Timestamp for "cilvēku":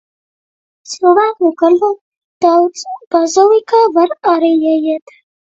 0.93-1.49